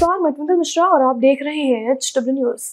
[0.00, 2.64] नमस्कार मैं ट्विंकल मिश्रा और आप देख रहे हैं एच डब्ल्यू न्यूज़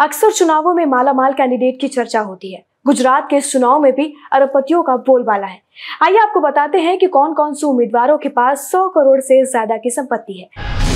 [0.00, 4.82] अक्सर चुनावों में मालामाल कैंडिडेट की चर्चा होती है। गुजरात के चुनाव में भी अरबपतियों
[4.82, 5.60] का बोलबाला है।
[6.02, 9.76] आइए आपको बताते हैं कि कौन कौन से उम्मीदवारों के पास 100 करोड़ से ज़्यादा
[9.76, 10.48] की संपत्ति है।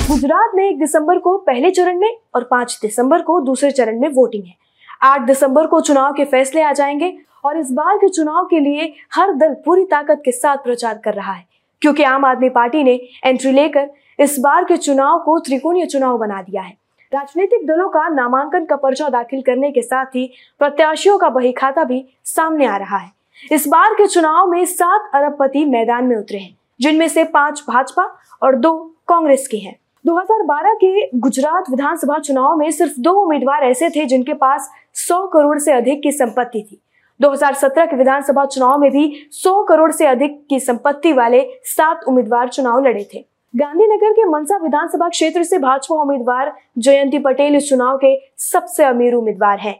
[0.07, 4.09] गुजरात में एक दिसंबर को पहले चरण में और 5 दिसंबर को दूसरे चरण में
[4.09, 4.55] वोटिंग है।
[5.03, 7.13] 8 दिसंबर को चुनाव के फैसले आ जाएँगे
[7.45, 11.13] और इस बार के चुनाव के लिए हर दल पूरी ताकत के साथ प्रचार कर
[11.13, 11.45] रहा है।
[11.81, 13.89] क्योंकि आम आदमी पार्टी ने एंट्री लेकर
[14.19, 16.77] इस बार के चुनाव को त्रिकोणीय चुनाव बना दिया है।
[17.13, 21.83] राजनीतिक दलों का नामांकन का पर्चा दाखिल करने के साथ ही प्रत्याशियों का बही खाता
[21.83, 23.11] भी सामने आ रहा है।
[23.51, 28.03] इस बार के चुनाव में सात अरबपति मैदान में उतरे हैं, जिनमें से पाँच भाजपा
[28.43, 29.75] और दो कांग्रेस के हैं।
[30.05, 35.57] 2012 के गुजरात विधानसभा चुनाव में सिर्फ़ दो उम्मीदवार ऐसे थे जिनके पास 100 करोड़
[35.59, 36.81] से अधिक की संपत्ति थी।
[37.19, 42.49] 2017 के विधानसभा चुनाव में भी 100 करोड़ से अधिक की संपत्ति वाले सात उम्मीदवार
[42.49, 47.97] चुनाव लड़े थे। गांधीनगर के मनसा विधानसभा क्षेत्र से भाजपा उम्मीदवार जयंती पटेल इस चुनाव
[47.97, 49.75] के सबसे अमीर उम्मीदवार हैं।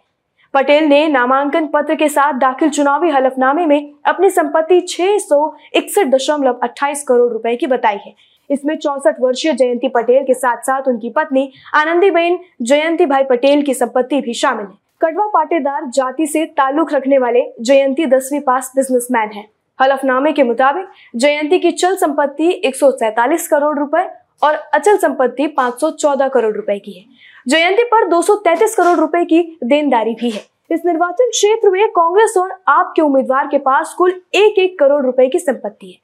[0.54, 5.18] पटेल ने नामांकन पत्र के साथ दाखिल चुनावी हलफनामे में अपनी संपत्ति छह
[7.08, 8.14] करोड़ रुपए की बताई है।
[8.50, 13.74] इसमें चौसठ वर्षीय जयंती पटेल के साथ साथ उनकी पत्नी आनंदीबेन जयंती भाई पटेल की
[13.74, 19.30] संपत्ति भी शामिल है। कड़वा पाटेदार जाति से ताल्लुक रखने वाले जयंती दसवीं पास बिजनेसमैन
[19.30, 19.48] हैं।
[19.82, 22.76] हलफनामे के मुताबिक जयंती की चल संपत्ति एक
[23.50, 24.08] करोड़ रुपए
[24.44, 27.06] और अचल संपत्ति 514 करोड़ रुपए की है।
[27.48, 32.52] जयंती पर 233 करोड़ रुपए की देनदारी भी है। इस निर्वाचन क्षेत्र में कांग्रेस और
[32.68, 35.98] आपके उम्मीदवार के पास कुल एक एक करोड़ रुपए की संपत्ति है।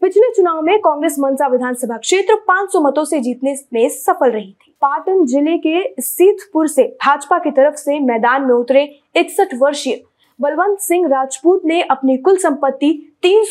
[0.00, 4.74] पिछले चुनाव में कांग्रेस मनसा विधानसभा क्षेत्र 500 मतों से जीतने में सफल रही थी।
[4.82, 8.82] पाटन ज़िले के सीतपुर से भाजपा की तरफ़ से मैदान में उतरे
[9.16, 10.02] इकसठ वर्षीय
[10.40, 13.44] बलवंत सिंह राजपूत ने अपनी कुल संपत्ति तीन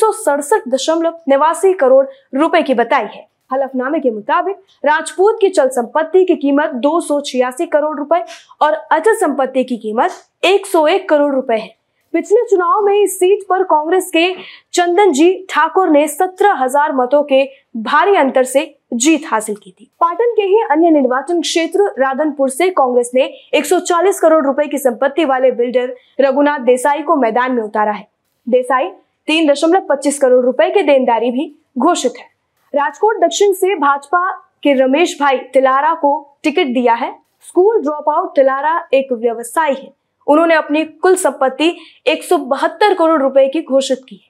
[1.74, 7.02] करोड़ रुपए की बताई है। हलफनामे के मुताबिक, राजपूत की चल संपत्ति की कीमत दो
[7.02, 8.24] सौ छियासी करोड़ रुपए
[8.62, 10.12] और अचल संपत्ति की कीमत
[10.44, 11.77] 101 करोड़ रुपए है।
[12.18, 14.32] पिछले चुनाव में इस सीट पर कांग्रेस के
[14.74, 17.44] चंदन जी ठाकुर ने सत्रह हज़ार मतों के
[17.80, 18.64] भारी अंतर से
[18.96, 24.20] जीत हासिल की थी। पाटन के ही अन्य निर्वाचन क्षेत्र राधनपुर से कांग्रेस ने 140
[24.20, 28.08] करोड़ रुपए की संपत्ति वाले बिल्डर रघुनाथ देसाई को मैदान में उतारा है।
[28.48, 28.90] देसाई
[29.28, 31.48] तीन दशमलव पच्चीस करोड़ रुपए के देनदारी भी
[31.78, 32.26] घोषित है।
[32.74, 34.30] राजकोट दक्षिण से भाजपा
[34.64, 37.14] के रमेश भाई तिलारा को टिकट दिया है।
[37.48, 39.96] स्कूल ड्रॉप आउट तिलारा एक व्यवसायी है।
[40.28, 41.78] उन्होंने अपनी कुल संपत्ति
[42.08, 44.28] एक सौ बहत्तर करोड़ रुपए की घोषित की है।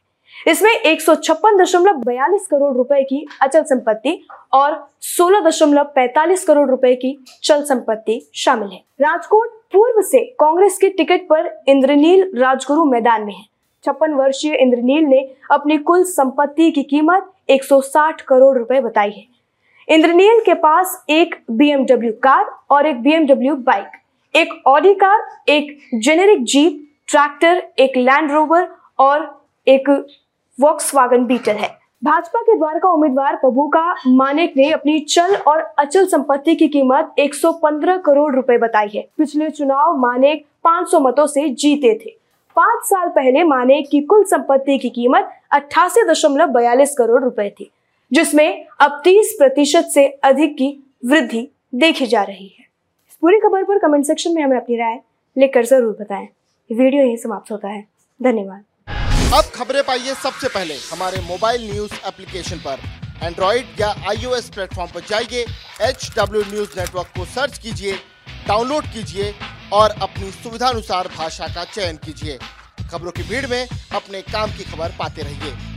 [0.52, 1.02] इसमें एक
[2.48, 9.50] करोड़ रुपए की अचल संपत्ति और 16.45 करोड़ रुपए की चल संपत्ति शामिल है। राजकोट
[9.74, 13.44] पूर्व से कांग्रेस के टिकट पर इंद्रनील राजगुरु मैदान में है।
[13.86, 19.26] छप्पन वर्षीय इंद्रनील ने अपनी कुल संपत्ति की कीमत 160 करोड़ रुपए बताई है।
[19.90, 23.88] इंद्रनील के पास एक बीएमडब्ल्यू कार और एक बीएमडब्ल्यू बाइक।
[24.36, 28.68] एक ऑडी कार एक जेनेरिक जीप ट्रैक्टर एक लैंड रोवर
[29.00, 29.90] और एक
[30.60, 31.70] वॉक्स बीटल है।
[32.04, 37.98] भाजपा के द्वारका उम्मीदवार पबूका मानेक ने अपनी चल और अचल संपत्ति की कीमत 115
[37.98, 42.16] करोड़ रुपए बताई है। पिछले चुनाव मानेक 500 मतों से जीते थे।
[42.56, 47.72] पाँच साल पहले मानेक की कुल संपत्ति की कीमत अट्ठासी दशमलव बयालीस करोड़ रुपए थी,
[48.12, 50.72] जिसमें अब 30 प्रतिशत से अधिक की
[51.06, 52.67] वृद्धि देखी जा रही है।
[53.24, 55.00] पूरी खबर पर कमेंट सेक्शन में हमें अपनी राय
[55.36, 56.28] लिखकर ज़रूर बताएँ।
[56.70, 57.82] वीडियो यही समाप्त होता है।
[58.20, 58.64] धन्यवाद।
[59.34, 62.80] अब खबरें पाइए सबसे पहले हमारे मोबाइल न्यूज़ एप्लीकेशन पर।
[63.24, 65.42] एंड्रॉइड या आईओएस प्लेटफॉर्म पर जाइए
[65.90, 67.96] एच डब्ल्यू न्यूज़ नेटवर्क को सर्च कीजिए
[68.48, 69.34] डाउनलोड कीजिए
[69.74, 72.38] और अपनी सुविधानुसार भाषा का चयन कीजिए।
[72.92, 73.62] खबरों की भीड़ में
[73.96, 75.77] अपने काम की खबर पाते रहिए।